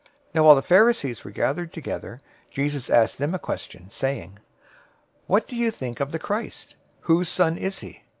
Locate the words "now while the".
0.33-0.61